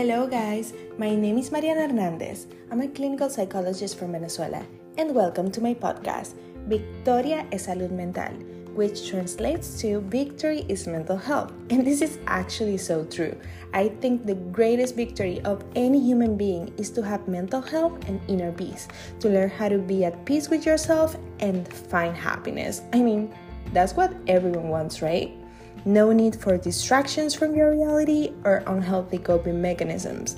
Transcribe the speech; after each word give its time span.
Hello, 0.00 0.26
guys. 0.26 0.72
My 0.96 1.14
name 1.14 1.36
is 1.36 1.52
Mariana 1.52 1.82
Hernandez. 1.82 2.46
I'm 2.70 2.80
a 2.80 2.88
clinical 2.88 3.28
psychologist 3.28 3.98
from 3.98 4.12
Venezuela, 4.12 4.64
and 4.96 5.14
welcome 5.14 5.50
to 5.50 5.60
my 5.60 5.74
podcast, 5.74 6.36
Victoria 6.68 7.44
es 7.52 7.66
Salud 7.66 7.90
Mental, 7.90 8.32
which 8.72 9.10
translates 9.10 9.78
to 9.82 10.00
Victory 10.08 10.64
is 10.70 10.86
Mental 10.86 11.18
Health. 11.18 11.52
And 11.68 11.86
this 11.86 12.00
is 12.00 12.18
actually 12.26 12.78
so 12.78 13.04
true. 13.04 13.36
I 13.74 13.88
think 14.00 14.24
the 14.24 14.36
greatest 14.36 14.96
victory 14.96 15.42
of 15.42 15.62
any 15.76 16.00
human 16.00 16.34
being 16.34 16.72
is 16.78 16.88
to 16.92 17.02
have 17.02 17.28
mental 17.28 17.60
health 17.60 18.08
and 18.08 18.22
inner 18.26 18.52
peace, 18.52 18.88
to 19.18 19.28
learn 19.28 19.50
how 19.50 19.68
to 19.68 19.76
be 19.76 20.06
at 20.06 20.24
peace 20.24 20.48
with 20.48 20.64
yourself 20.64 21.14
and 21.40 21.70
find 21.70 22.16
happiness. 22.16 22.80
I 22.94 23.02
mean, 23.02 23.34
that's 23.74 23.92
what 23.92 24.16
everyone 24.28 24.70
wants, 24.70 25.02
right? 25.02 25.36
No 25.84 26.12
need 26.12 26.36
for 26.36 26.58
distractions 26.58 27.34
from 27.34 27.54
your 27.54 27.70
reality 27.70 28.32
or 28.44 28.62
unhealthy 28.66 29.18
coping 29.18 29.60
mechanisms. 29.62 30.36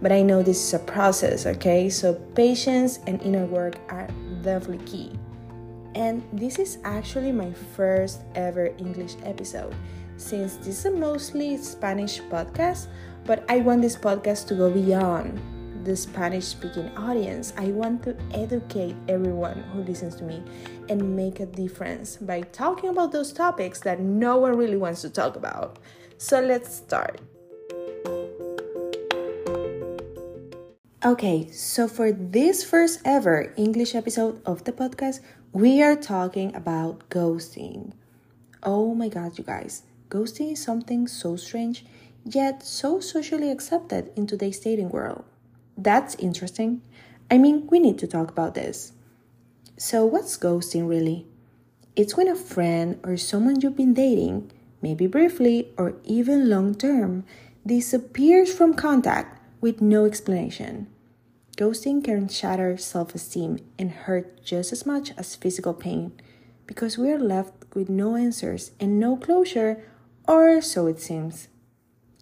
But 0.00 0.12
I 0.12 0.22
know 0.22 0.42
this 0.42 0.62
is 0.62 0.74
a 0.74 0.78
process, 0.78 1.46
okay? 1.46 1.88
So 1.88 2.14
patience 2.34 3.00
and 3.06 3.20
inner 3.22 3.46
work 3.46 3.76
are 3.88 4.08
definitely 4.42 4.84
key. 4.86 5.12
And 5.94 6.22
this 6.32 6.58
is 6.58 6.78
actually 6.84 7.32
my 7.32 7.52
first 7.52 8.20
ever 8.34 8.66
English 8.78 9.14
episode 9.24 9.74
since 10.16 10.56
this 10.56 10.78
is 10.78 10.86
a 10.86 10.90
mostly 10.90 11.56
Spanish 11.56 12.20
podcast, 12.22 12.86
but 13.24 13.44
I 13.48 13.58
want 13.58 13.82
this 13.82 13.96
podcast 13.96 14.46
to 14.48 14.54
go 14.54 14.70
beyond 14.70 15.40
the 15.84 15.94
Spanish 15.94 16.46
speaking 16.46 16.88
audience. 16.96 17.52
I 17.56 17.66
want 17.66 18.02
to 18.04 18.16
educate 18.32 18.96
everyone 19.08 19.62
who 19.72 19.82
listens 19.82 20.16
to 20.16 20.24
me 20.24 20.42
and 20.88 21.14
make 21.14 21.40
a 21.40 21.46
difference 21.46 22.16
by 22.16 22.40
talking 22.40 22.90
about 22.90 23.12
those 23.12 23.32
topics 23.32 23.80
that 23.80 24.00
no 24.00 24.38
one 24.38 24.56
really 24.56 24.76
wants 24.76 25.02
to 25.02 25.10
talk 25.10 25.36
about. 25.36 25.78
So 26.16 26.40
let's 26.40 26.74
start. 26.74 27.20
Okay, 31.04 31.50
so 31.50 31.86
for 31.86 32.12
this 32.12 32.64
first 32.64 33.00
ever 33.04 33.52
English 33.58 33.94
episode 33.94 34.40
of 34.46 34.64
the 34.64 34.72
podcast, 34.72 35.20
we 35.52 35.82
are 35.82 35.96
talking 35.96 36.54
about 36.56 37.10
ghosting. 37.10 37.92
Oh 38.62 38.94
my 38.94 39.08
god, 39.08 39.36
you 39.36 39.44
guys, 39.44 39.82
ghosting 40.08 40.52
is 40.52 40.62
something 40.62 41.06
so 41.06 41.36
strange, 41.36 41.84
yet 42.24 42.62
so 42.62 43.00
socially 43.00 43.50
accepted 43.50 44.12
in 44.16 44.26
today's 44.26 44.58
dating 44.58 44.88
world. 44.88 45.24
That's 45.76 46.14
interesting. 46.16 46.82
I 47.30 47.38
mean, 47.38 47.66
we 47.70 47.78
need 47.78 47.98
to 47.98 48.06
talk 48.06 48.30
about 48.30 48.54
this. 48.54 48.92
So, 49.76 50.04
what's 50.06 50.36
ghosting 50.36 50.88
really? 50.88 51.26
It's 51.96 52.16
when 52.16 52.28
a 52.28 52.36
friend 52.36 52.98
or 53.02 53.16
someone 53.16 53.60
you've 53.60 53.76
been 53.76 53.94
dating, 53.94 54.50
maybe 54.82 55.06
briefly 55.06 55.68
or 55.76 55.94
even 56.04 56.48
long 56.48 56.74
term, 56.74 57.24
disappears 57.66 58.52
from 58.52 58.74
contact 58.74 59.40
with 59.60 59.80
no 59.80 60.04
explanation. 60.04 60.88
Ghosting 61.56 62.04
can 62.04 62.28
shatter 62.28 62.76
self 62.76 63.14
esteem 63.14 63.58
and 63.78 63.90
hurt 63.90 64.42
just 64.44 64.72
as 64.72 64.84
much 64.84 65.12
as 65.16 65.36
physical 65.36 65.72
pain 65.72 66.12
because 66.66 66.98
we 66.98 67.10
are 67.10 67.18
left 67.18 67.52
with 67.74 67.88
no 67.88 68.16
answers 68.16 68.72
and 68.80 68.98
no 68.98 69.16
closure, 69.16 69.82
or 70.26 70.60
so 70.60 70.86
it 70.86 71.00
seems. 71.00 71.48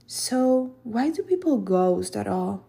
So, 0.07 0.75
why 0.83 1.11
do 1.11 1.23
people 1.23 1.59
ghost 1.59 2.17
at 2.17 2.27
all? 2.27 2.67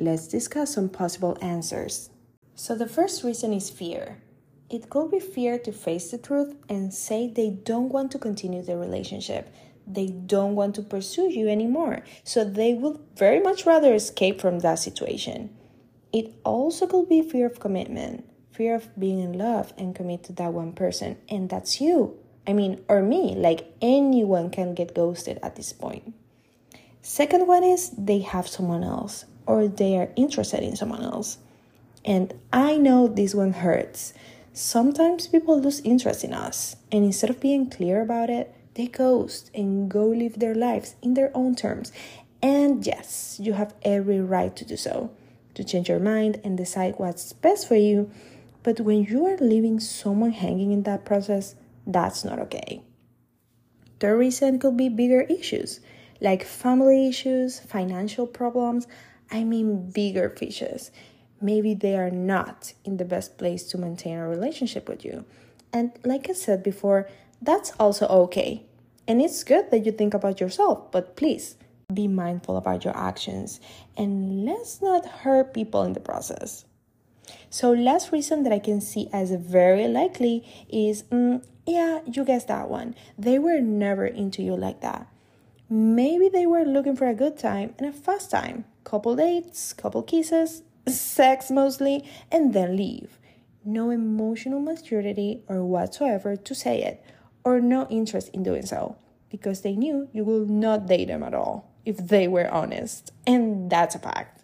Let's 0.00 0.28
discuss 0.28 0.74
some 0.74 0.88
possible 0.88 1.36
answers. 1.40 2.10
So, 2.54 2.76
the 2.76 2.86
first 2.86 3.24
reason 3.24 3.52
is 3.52 3.68
fear. 3.68 4.22
It 4.70 4.90
could 4.90 5.10
be 5.10 5.18
fear 5.18 5.58
to 5.58 5.72
face 5.72 6.12
the 6.12 6.18
truth 6.18 6.54
and 6.68 6.94
say 6.94 7.26
they 7.26 7.50
don't 7.50 7.88
want 7.88 8.12
to 8.12 8.18
continue 8.18 8.62
the 8.62 8.76
relationship. 8.76 9.52
They 9.88 10.06
don't 10.06 10.54
want 10.54 10.76
to 10.76 10.82
pursue 10.82 11.28
you 11.28 11.48
anymore. 11.48 12.04
So, 12.22 12.44
they 12.44 12.74
would 12.74 13.00
very 13.16 13.40
much 13.40 13.66
rather 13.66 13.92
escape 13.92 14.40
from 14.40 14.60
that 14.60 14.78
situation. 14.78 15.50
It 16.12 16.32
also 16.44 16.86
could 16.86 17.08
be 17.08 17.22
fear 17.22 17.46
of 17.46 17.58
commitment, 17.58 18.24
fear 18.52 18.76
of 18.76 18.96
being 18.96 19.18
in 19.18 19.32
love 19.32 19.72
and 19.76 19.96
commit 19.96 20.22
to 20.24 20.32
that 20.34 20.52
one 20.52 20.74
person. 20.74 21.16
And 21.28 21.50
that's 21.50 21.80
you. 21.80 22.16
I 22.46 22.52
mean, 22.52 22.84
or 22.88 23.02
me, 23.02 23.34
like 23.34 23.74
anyone 23.82 24.50
can 24.50 24.74
get 24.74 24.94
ghosted 24.94 25.40
at 25.42 25.56
this 25.56 25.72
point. 25.72 26.14
Second 27.02 27.48
one 27.48 27.64
is 27.64 27.90
they 27.90 28.20
have 28.20 28.46
someone 28.46 28.84
else 28.84 29.24
or 29.48 29.66
they 29.66 29.96
are 29.96 30.10
interested 30.14 30.62
in 30.62 30.76
someone 30.76 31.02
else. 31.02 31.38
And 32.04 32.34
I 32.52 32.76
know 32.76 33.08
this 33.08 33.34
one 33.34 33.54
hurts. 33.54 34.12
Sometimes 34.52 35.26
people 35.26 35.58
lose 35.58 35.80
interest 35.80 36.22
in 36.22 36.34
us, 36.34 36.76
and 36.92 37.04
instead 37.04 37.30
of 37.30 37.40
being 37.40 37.70
clear 37.70 38.02
about 38.02 38.28
it, 38.28 38.54
they 38.74 38.86
ghost 38.86 39.50
and 39.54 39.90
go 39.90 40.06
live 40.06 40.38
their 40.38 40.54
lives 40.54 40.94
in 41.02 41.14
their 41.14 41.32
own 41.34 41.56
terms. 41.56 41.92
And 42.42 42.86
yes, 42.86 43.40
you 43.40 43.54
have 43.54 43.74
every 43.82 44.20
right 44.20 44.54
to 44.54 44.64
do 44.64 44.76
so, 44.76 45.10
to 45.54 45.64
change 45.64 45.88
your 45.88 45.98
mind 45.98 46.40
and 46.44 46.56
decide 46.56 46.94
what's 46.98 47.32
best 47.32 47.66
for 47.66 47.74
you. 47.74 48.10
But 48.62 48.80
when 48.80 49.04
you 49.04 49.24
are 49.26 49.38
leaving 49.38 49.80
someone 49.80 50.32
hanging 50.32 50.72
in 50.72 50.82
that 50.82 51.04
process, 51.06 51.54
that's 51.86 52.24
not 52.24 52.38
okay. 52.40 52.82
The 54.00 54.14
reason 54.14 54.58
could 54.58 54.76
be 54.76 54.88
bigger 54.88 55.22
issues 55.22 55.80
like 56.20 56.44
family 56.44 57.08
issues, 57.08 57.60
financial 57.60 58.26
problems, 58.26 58.86
I 59.30 59.44
mean 59.44 59.90
bigger 59.90 60.30
fishes. 60.30 60.90
Maybe 61.40 61.74
they 61.74 61.96
are 61.96 62.10
not 62.10 62.72
in 62.84 62.96
the 62.96 63.04
best 63.04 63.38
place 63.38 63.64
to 63.64 63.78
maintain 63.78 64.18
a 64.18 64.28
relationship 64.28 64.88
with 64.88 65.04
you. 65.04 65.24
And 65.72 65.92
like 66.04 66.28
I 66.28 66.32
said 66.32 66.62
before, 66.62 67.08
that's 67.40 67.72
also 67.78 68.06
okay. 68.06 68.64
And 69.06 69.22
it's 69.22 69.44
good 69.44 69.70
that 69.70 69.86
you 69.86 69.92
think 69.92 70.14
about 70.14 70.40
yourself, 70.40 70.90
but 70.90 71.16
please 71.16 71.56
be 71.92 72.08
mindful 72.08 72.56
about 72.56 72.84
your 72.84 72.96
actions 72.96 73.60
and 73.96 74.44
let's 74.44 74.82
not 74.82 75.06
hurt 75.06 75.54
people 75.54 75.82
in 75.84 75.94
the 75.94 76.00
process. 76.00 76.64
So, 77.50 77.72
last 77.72 78.12
reason 78.12 78.42
that 78.42 78.52
I 78.52 78.58
can 78.58 78.80
see 78.80 79.08
as 79.12 79.30
very 79.32 79.88
likely 79.88 80.46
is 80.68 81.04
mm, 81.04 81.42
yeah, 81.66 82.00
you 82.06 82.24
guessed 82.24 82.48
that 82.48 82.68
one. 82.68 82.94
They 83.18 83.38
were 83.38 83.60
never 83.60 84.06
into 84.06 84.42
you 84.42 84.56
like 84.56 84.80
that. 84.80 85.06
Maybe 85.70 86.28
they 86.28 86.46
were 86.46 86.64
looking 86.64 86.96
for 86.96 87.06
a 87.06 87.14
good 87.14 87.38
time 87.38 87.74
and 87.78 87.88
a 87.88 87.92
fast 87.92 88.30
time, 88.30 88.64
couple 88.88 89.14
dates, 89.16 89.74
couple 89.74 90.02
kisses, 90.02 90.62
sex 90.88 91.50
mostly, 91.50 92.02
and 92.32 92.54
then 92.54 92.74
leave. 92.74 93.18
No 93.62 93.90
emotional 93.90 94.60
maturity 94.60 95.42
or 95.46 95.62
whatsoever 95.62 96.36
to 96.36 96.54
say 96.54 96.82
it, 96.82 97.04
or 97.44 97.60
no 97.60 97.86
interest 97.90 98.30
in 98.32 98.42
doing 98.42 98.64
so, 98.64 98.96
because 99.28 99.60
they 99.60 99.76
knew 99.76 100.08
you 100.12 100.24
will 100.24 100.46
not 100.46 100.86
date 100.86 101.08
them 101.08 101.22
at 101.22 101.34
all 101.34 101.70
if 101.84 101.98
they 101.98 102.26
were 102.26 102.48
honest. 102.50 103.12
And 103.26 103.68
that's 103.68 103.94
a 103.94 103.98
fact. 103.98 104.42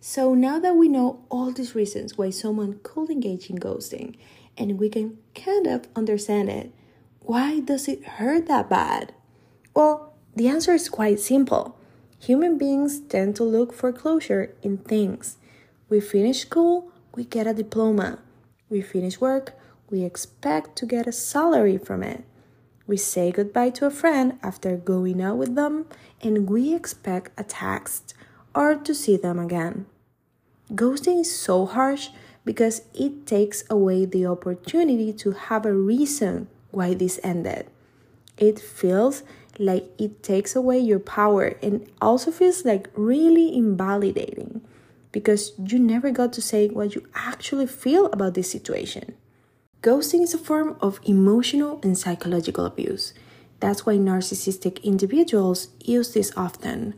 So 0.00 0.34
now 0.34 0.58
that 0.60 0.76
we 0.76 0.88
know 0.88 1.26
all 1.28 1.50
these 1.52 1.74
reasons 1.74 2.16
why 2.16 2.30
someone 2.30 2.80
could 2.82 3.10
engage 3.10 3.50
in 3.50 3.58
ghosting, 3.58 4.16
and 4.56 4.78
we 4.78 4.88
can 4.88 5.18
kind 5.34 5.66
of 5.66 5.88
understand 5.94 6.48
it, 6.48 6.72
why 7.24 7.60
does 7.60 7.88
it 7.88 8.04
hurt 8.04 8.46
that 8.48 8.68
bad? 8.68 9.14
Well, 9.74 10.12
the 10.36 10.46
answer 10.46 10.72
is 10.72 10.90
quite 10.90 11.18
simple. 11.18 11.74
Human 12.20 12.58
beings 12.58 13.00
tend 13.00 13.34
to 13.36 13.44
look 13.44 13.72
for 13.72 13.92
closure 13.92 14.54
in 14.62 14.76
things. 14.76 15.38
We 15.88 16.00
finish 16.00 16.40
school, 16.40 16.92
we 17.14 17.24
get 17.24 17.46
a 17.46 17.54
diploma. 17.54 18.18
We 18.68 18.82
finish 18.82 19.22
work, 19.22 19.58
we 19.88 20.04
expect 20.04 20.76
to 20.76 20.86
get 20.86 21.06
a 21.06 21.12
salary 21.12 21.78
from 21.78 22.02
it. 22.02 22.24
We 22.86 22.98
say 22.98 23.32
goodbye 23.32 23.70
to 23.70 23.86
a 23.86 23.90
friend 23.90 24.38
after 24.42 24.76
going 24.76 25.22
out 25.22 25.38
with 25.38 25.54
them, 25.54 25.86
and 26.20 26.50
we 26.50 26.74
expect 26.74 27.38
a 27.40 27.44
text 27.44 28.12
or 28.54 28.74
to 28.74 28.94
see 28.94 29.16
them 29.16 29.38
again. 29.38 29.86
Ghosting 30.72 31.22
is 31.22 31.34
so 31.34 31.64
harsh 31.64 32.10
because 32.44 32.82
it 32.92 33.26
takes 33.26 33.64
away 33.70 34.04
the 34.04 34.26
opportunity 34.26 35.10
to 35.14 35.32
have 35.32 35.64
a 35.64 35.72
reason 35.72 36.48
why 36.74 36.94
this 36.94 37.20
ended. 37.22 37.66
It 38.36 38.58
feels 38.58 39.22
like 39.58 39.90
it 39.98 40.22
takes 40.22 40.56
away 40.56 40.78
your 40.78 40.98
power 40.98 41.54
and 41.62 41.88
also 42.00 42.30
feels 42.30 42.64
like 42.64 42.90
really 42.94 43.56
invalidating 43.56 44.60
because 45.12 45.52
you 45.58 45.78
never 45.78 46.10
got 46.10 46.32
to 46.32 46.42
say 46.42 46.68
what 46.68 46.94
you 46.94 47.06
actually 47.14 47.66
feel 47.66 48.06
about 48.06 48.34
this 48.34 48.50
situation. 48.50 49.14
Ghosting 49.80 50.22
is 50.22 50.34
a 50.34 50.38
form 50.38 50.76
of 50.80 50.98
emotional 51.04 51.78
and 51.82 51.96
psychological 51.96 52.66
abuse. 52.66 53.14
That's 53.60 53.86
why 53.86 53.94
narcissistic 53.94 54.82
individuals 54.82 55.68
use 55.84 56.12
this 56.12 56.32
often. 56.36 56.94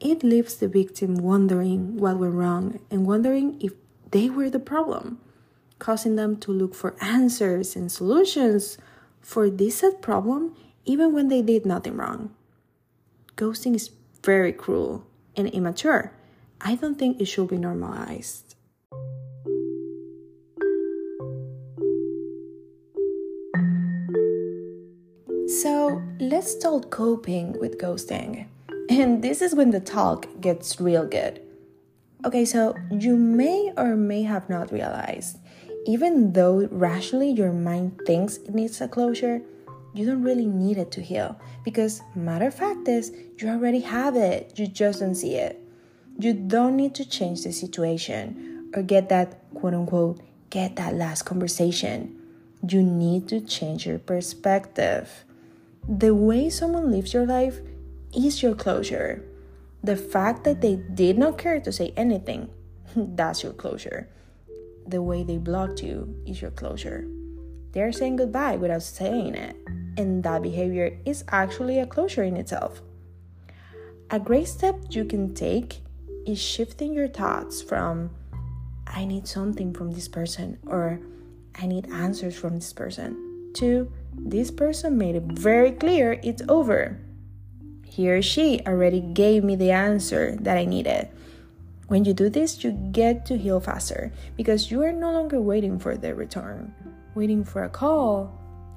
It 0.00 0.24
leaves 0.24 0.56
the 0.56 0.68
victim 0.68 1.16
wondering 1.16 1.98
what 1.98 2.18
went 2.18 2.34
wrong 2.34 2.80
and 2.90 3.06
wondering 3.06 3.60
if 3.60 3.72
they 4.10 4.30
were 4.30 4.48
the 4.48 4.58
problem, 4.58 5.20
causing 5.78 6.16
them 6.16 6.36
to 6.38 6.52
look 6.52 6.74
for 6.74 6.96
answers 7.00 7.76
and 7.76 7.92
solutions 7.92 8.78
for 9.22 9.48
this 9.48 9.78
sad 9.78 10.02
problem 10.02 10.54
even 10.84 11.12
when 11.12 11.28
they 11.28 11.42
did 11.42 11.64
nothing 11.64 11.96
wrong. 11.96 12.34
Ghosting 13.36 13.74
is 13.74 13.90
very 14.22 14.52
cruel 14.52 15.06
and 15.36 15.48
immature. 15.48 16.12
I 16.60 16.74
don't 16.74 16.98
think 16.98 17.20
it 17.20 17.26
should 17.26 17.48
be 17.48 17.56
normalized. 17.56 18.54
So, 25.48 26.02
let's 26.18 26.50
start 26.52 26.90
coping 26.90 27.58
with 27.60 27.78
ghosting. 27.78 28.46
And 28.88 29.22
this 29.22 29.42
is 29.42 29.54
when 29.54 29.70
the 29.70 29.80
talk 29.80 30.26
gets 30.40 30.80
real 30.80 31.06
good. 31.06 31.40
Okay, 32.24 32.44
so 32.44 32.74
you 32.90 33.16
may 33.16 33.72
or 33.76 33.96
may 33.96 34.22
have 34.22 34.48
not 34.48 34.72
realized, 34.72 35.38
even 35.86 36.32
though 36.32 36.66
rationally 36.70 37.30
your 37.30 37.52
mind 37.52 38.00
thinks 38.06 38.36
it 38.36 38.54
needs 38.54 38.80
a 38.80 38.88
closure, 38.88 39.42
you 39.94 40.06
don't 40.06 40.22
really 40.22 40.46
need 40.46 40.78
it 40.78 40.90
to 40.92 41.02
heal. 41.02 41.38
Because, 41.64 42.02
matter 42.14 42.46
of 42.46 42.54
fact 42.54 42.88
is, 42.88 43.12
you 43.38 43.48
already 43.48 43.80
have 43.80 44.16
it, 44.16 44.58
you 44.58 44.66
just 44.66 45.00
don't 45.00 45.14
see 45.14 45.34
it. 45.34 45.60
You 46.18 46.34
don't 46.34 46.76
need 46.76 46.94
to 46.96 47.08
change 47.08 47.42
the 47.42 47.52
situation 47.52 48.70
or 48.74 48.82
get 48.82 49.08
that 49.08 49.38
quote 49.54 49.74
unquote, 49.74 50.20
get 50.50 50.76
that 50.76 50.94
last 50.94 51.22
conversation. 51.22 52.18
You 52.66 52.82
need 52.82 53.28
to 53.28 53.40
change 53.40 53.86
your 53.86 53.98
perspective. 53.98 55.24
The 55.88 56.14
way 56.14 56.48
someone 56.48 56.90
lives 56.92 57.12
your 57.12 57.26
life 57.26 57.58
is 58.14 58.42
your 58.42 58.54
closure. 58.54 59.24
The 59.82 59.96
fact 59.96 60.44
that 60.44 60.60
they 60.60 60.76
did 60.76 61.18
not 61.18 61.38
care 61.38 61.58
to 61.60 61.72
say 61.72 61.92
anything, 61.96 62.50
that's 62.94 63.42
your 63.42 63.52
closure. 63.52 64.08
The 64.86 65.02
way 65.02 65.22
they 65.22 65.38
blocked 65.38 65.82
you 65.82 66.14
is 66.26 66.40
your 66.40 66.50
closure. 66.50 67.06
They're 67.72 67.92
saying 67.92 68.16
goodbye 68.16 68.56
without 68.56 68.82
saying 68.82 69.34
it, 69.34 69.56
and 69.96 70.22
that 70.24 70.42
behavior 70.42 70.98
is 71.04 71.24
actually 71.28 71.78
a 71.78 71.86
closure 71.86 72.22
in 72.22 72.36
itself. 72.36 72.82
A 74.10 74.18
great 74.18 74.48
step 74.48 74.76
you 74.90 75.04
can 75.04 75.34
take 75.34 75.80
is 76.26 76.40
shifting 76.40 76.92
your 76.92 77.08
thoughts 77.08 77.62
from, 77.62 78.10
I 78.86 79.04
need 79.04 79.26
something 79.26 79.72
from 79.72 79.92
this 79.92 80.08
person, 80.08 80.58
or 80.66 81.00
I 81.54 81.66
need 81.66 81.90
answers 81.90 82.36
from 82.36 82.56
this 82.56 82.72
person, 82.72 83.52
to, 83.54 83.90
this 84.14 84.50
person 84.50 84.98
made 84.98 85.16
it 85.16 85.24
very 85.24 85.72
clear 85.72 86.20
it's 86.22 86.42
over 86.48 86.98
he 87.92 88.10
or 88.10 88.22
she 88.22 88.58
already 88.66 89.00
gave 89.00 89.44
me 89.44 89.54
the 89.54 89.70
answer 89.70 90.34
that 90.40 90.56
I 90.56 90.64
needed. 90.64 91.08
When 91.92 92.06
you 92.06 92.14
do 92.14 92.30
this, 92.30 92.64
you 92.64 92.70
get 92.70 93.26
to 93.26 93.36
heal 93.36 93.60
faster 93.60 94.10
because 94.34 94.70
you 94.70 94.82
are 94.82 94.92
no 94.92 95.12
longer 95.12 95.42
waiting 95.42 95.78
for 95.78 95.94
their 95.94 96.14
return, 96.14 96.72
waiting 97.14 97.44
for 97.44 97.64
a 97.64 97.68
call 97.68 98.32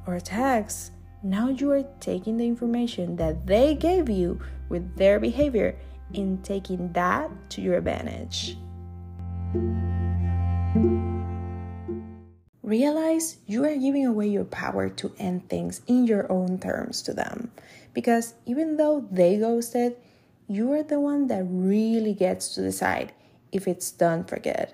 or 0.05 0.15
a 0.15 0.19
text. 0.19 0.91
Now 1.23 1.47
you 1.47 1.71
are 1.71 1.85
taking 2.01 2.35
the 2.35 2.45
information 2.45 3.15
that 3.15 3.47
they 3.47 3.73
gave 3.73 4.09
you 4.09 4.41
with 4.67 4.97
their 4.97 5.21
behavior 5.21 5.77
and 6.13 6.43
taking 6.43 6.91
that 6.91 7.31
to 7.51 7.61
your 7.61 7.77
advantage. 7.77 8.57
Realize 12.63 13.37
you 13.47 13.63
are 13.63 13.77
giving 13.77 14.07
away 14.07 14.27
your 14.27 14.43
power 14.43 14.89
to 14.89 15.13
end 15.19 15.47
things 15.47 15.79
in 15.87 16.05
your 16.05 16.29
own 16.29 16.59
terms 16.59 17.01
to 17.03 17.13
them. 17.13 17.49
Because 17.93 18.33
even 18.45 18.75
though 18.75 19.07
they 19.09 19.37
ghosted, 19.37 19.95
you 20.47 20.71
are 20.73 20.83
the 20.83 20.99
one 20.99 21.27
that 21.27 21.43
really 21.47 22.13
gets 22.13 22.53
to 22.55 22.61
decide 22.61 23.13
if 23.51 23.67
it's 23.67 23.91
done 23.91 24.23
for 24.23 24.39
good. 24.39 24.73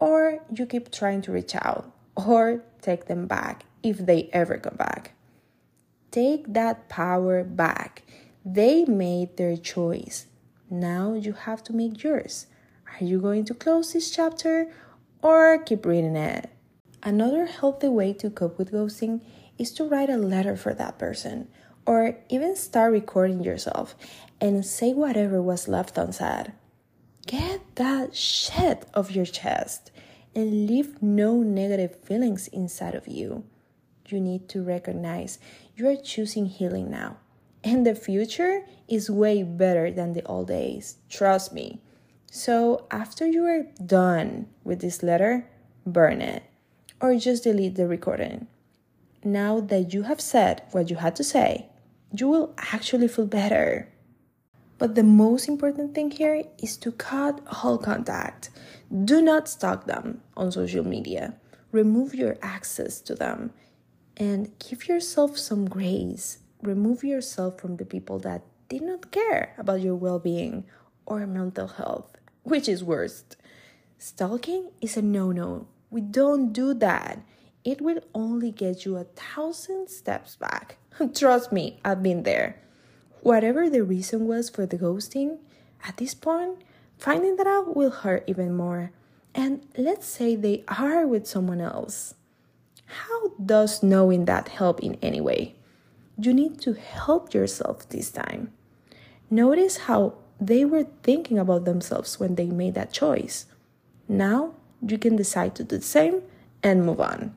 Or 0.00 0.40
you 0.52 0.66
keep 0.66 0.90
trying 0.90 1.22
to 1.22 1.32
reach 1.32 1.54
out 1.54 1.92
or 2.16 2.64
take 2.82 3.06
them 3.06 3.26
back 3.26 3.64
if 3.82 3.98
they 3.98 4.28
ever 4.32 4.58
come 4.58 4.76
back. 4.76 5.12
Take 6.10 6.52
that 6.52 6.88
power 6.88 7.44
back. 7.44 8.02
They 8.44 8.84
made 8.84 9.36
their 9.36 9.56
choice. 9.56 10.26
Now 10.70 11.14
you 11.14 11.32
have 11.32 11.62
to 11.64 11.72
make 11.72 12.02
yours. 12.02 12.46
Are 12.86 13.04
you 13.04 13.20
going 13.20 13.44
to 13.46 13.54
close 13.54 13.92
this 13.92 14.10
chapter 14.10 14.72
or 15.22 15.58
keep 15.58 15.86
reading 15.86 16.16
it? 16.16 16.50
Another 17.02 17.46
healthy 17.46 17.88
way 17.88 18.12
to 18.14 18.30
cope 18.30 18.58
with 18.58 18.72
ghosting 18.72 19.20
is 19.58 19.70
to 19.72 19.84
write 19.84 20.10
a 20.10 20.16
letter 20.16 20.56
for 20.56 20.74
that 20.74 20.98
person 20.98 21.48
or 21.86 22.16
even 22.28 22.56
start 22.56 22.92
recording 22.92 23.42
yourself 23.42 23.94
and 24.40 24.64
say 24.64 24.92
whatever 24.92 25.40
was 25.40 25.68
left 25.68 25.98
unsaid. 25.98 26.52
Get 27.26 27.76
that 27.76 28.14
shit 28.14 28.86
off 28.94 29.14
your 29.14 29.24
chest 29.24 29.90
and 30.34 30.66
leave 30.66 31.02
no 31.02 31.36
negative 31.36 31.96
feelings 32.02 32.48
inside 32.48 32.94
of 32.94 33.08
you. 33.08 33.44
You 34.08 34.20
need 34.20 34.48
to 34.50 34.62
recognize 34.62 35.38
you 35.76 35.88
are 35.88 35.96
choosing 35.96 36.46
healing 36.46 36.90
now. 36.90 37.16
And 37.62 37.86
the 37.86 37.94
future 37.94 38.66
is 38.88 39.10
way 39.10 39.42
better 39.42 39.90
than 39.90 40.12
the 40.12 40.24
old 40.26 40.48
days. 40.48 40.96
Trust 41.08 41.52
me. 41.52 41.80
So, 42.30 42.86
after 42.90 43.26
you 43.26 43.44
are 43.44 43.62
done 43.84 44.48
with 44.64 44.80
this 44.80 45.02
letter, 45.02 45.48
burn 45.86 46.20
it 46.20 46.42
or 47.00 47.16
just 47.16 47.44
delete 47.44 47.76
the 47.76 47.86
recording. 47.86 48.46
Now 49.22 49.60
that 49.60 49.92
you 49.92 50.02
have 50.02 50.20
said 50.20 50.62
what 50.72 50.90
you 50.90 50.96
had 50.96 51.16
to 51.16 51.24
say, 51.24 51.68
you 52.16 52.28
will 52.28 52.54
actually 52.58 53.08
feel 53.08 53.26
better. 53.26 53.88
But 54.78 54.94
the 54.94 55.02
most 55.02 55.48
important 55.48 55.94
thing 55.94 56.10
here 56.10 56.44
is 56.62 56.76
to 56.78 56.92
cut 56.92 57.40
all 57.62 57.78
contact. 57.78 58.50
Do 59.04 59.22
not 59.22 59.48
stalk 59.48 59.86
them 59.86 60.20
on 60.36 60.52
social 60.52 60.84
media. 60.84 61.34
Remove 61.72 62.14
your 62.14 62.36
access 62.42 63.00
to 63.02 63.14
them 63.14 63.52
and 64.16 64.52
give 64.58 64.88
yourself 64.88 65.38
some 65.38 65.68
grace. 65.68 66.38
Remove 66.62 67.02
yourself 67.02 67.60
from 67.60 67.76
the 67.76 67.84
people 67.84 68.18
that 68.20 68.42
did 68.68 68.82
not 68.82 69.10
care 69.10 69.54
about 69.58 69.80
your 69.80 69.96
well 69.96 70.18
being 70.18 70.64
or 71.06 71.26
mental 71.26 71.68
health, 71.68 72.16
which 72.42 72.68
is 72.68 72.84
worst. 72.84 73.36
Stalking 73.98 74.70
is 74.80 74.96
a 74.96 75.02
no 75.02 75.32
no. 75.32 75.66
We 75.90 76.00
don't 76.00 76.52
do 76.52 76.74
that 76.74 77.20
it 77.64 77.80
will 77.80 78.00
only 78.14 78.50
get 78.50 78.84
you 78.84 78.96
a 78.96 79.04
thousand 79.04 79.88
steps 79.88 80.36
back. 80.36 80.76
Trust 81.14 81.50
me, 81.50 81.80
I've 81.84 82.02
been 82.02 82.22
there. 82.22 82.60
Whatever 83.22 83.70
the 83.70 83.82
reason 83.82 84.26
was 84.26 84.50
for 84.50 84.66
the 84.66 84.76
ghosting, 84.76 85.38
at 85.86 85.96
this 85.96 86.14
point, 86.14 86.58
finding 86.98 87.36
that 87.36 87.46
out 87.46 87.74
will 87.74 87.90
hurt 87.90 88.24
even 88.26 88.54
more. 88.54 88.92
And 89.34 89.66
let's 89.76 90.06
say 90.06 90.36
they 90.36 90.64
are 90.68 91.06
with 91.06 91.26
someone 91.26 91.60
else. 91.60 92.14
How 92.86 93.28
does 93.42 93.82
knowing 93.82 94.26
that 94.26 94.48
help 94.48 94.80
in 94.80 94.98
any 95.00 95.20
way? 95.20 95.54
You 96.18 96.32
need 96.32 96.60
to 96.60 96.74
help 96.74 97.34
yourself 97.34 97.88
this 97.88 98.10
time. 98.10 98.52
Notice 99.30 99.88
how 99.88 100.14
they 100.40 100.64
were 100.64 100.86
thinking 101.02 101.38
about 101.38 101.64
themselves 101.64 102.20
when 102.20 102.34
they 102.34 102.46
made 102.46 102.74
that 102.74 102.92
choice. 102.92 103.46
Now 104.06 104.54
you 104.86 104.98
can 104.98 105.16
decide 105.16 105.54
to 105.56 105.64
do 105.64 105.78
the 105.78 105.82
same 105.82 106.22
and 106.62 106.84
move 106.84 107.00
on. 107.00 107.34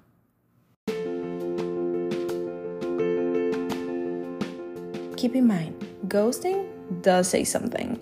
Keep 5.17 5.35
in 5.35 5.47
mind, 5.47 5.75
ghosting 6.07 6.67
does 7.01 7.27
say 7.27 7.43
something. 7.43 7.99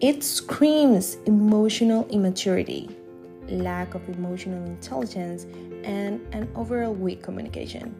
It 0.00 0.22
screams 0.22 1.16
emotional 1.26 2.06
immaturity, 2.08 2.88
lack 3.48 3.94
of 3.94 4.08
emotional 4.08 4.64
intelligence, 4.66 5.46
and 5.84 6.20
an 6.34 6.48
overall 6.54 6.94
weak 6.94 7.22
communication. 7.22 7.94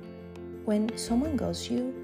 When 0.67 0.97
someone 0.97 1.37
ghosts 1.37 1.71
you, 1.71 1.95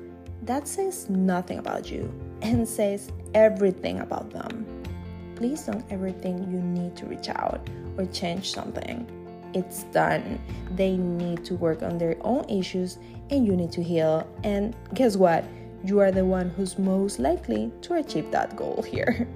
that 0.43 0.67
says 0.67 1.09
nothing 1.11 1.59
about 1.59 1.91
you 1.91 2.13
and 2.43 2.67
says 2.67 3.11
everything 3.35 4.01
about 4.01 4.31
them. 4.31 4.67
Please 5.35 5.63
don't 5.63 5.85
ever 5.91 6.11
think 6.11 6.41
you 6.49 6.61
need 6.61 6.97
to 6.97 7.07
reach 7.07 7.29
out 7.29 7.69
or 7.99 8.07
change 8.07 8.53
something. 8.53 9.07
It's 9.55 9.85
done. 9.85 10.41
They 10.75 10.97
need 10.97 11.45
to 11.47 11.55
work 11.55 11.83
on 11.83 11.99
their 11.99 12.17
own 12.23 12.49
issues 12.49 12.99
and 13.31 13.47
you 13.47 13.57
need 13.57 13.73
to 13.73 13.83
heal. 13.83 14.27
And 14.45 14.75
guess 14.95 15.17
what? 15.17 15.45
You 15.87 16.01
are 16.01 16.11
the 16.11 16.25
one 16.25 16.51
who's 16.51 16.79
most 16.79 17.19
likely 17.21 17.71
to 17.83 17.95
achieve 17.95 18.31
that 18.33 18.57
goal 18.57 18.83
here. 18.83 19.29